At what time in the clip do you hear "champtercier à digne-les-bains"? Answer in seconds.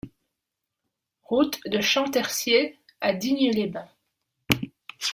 1.79-3.87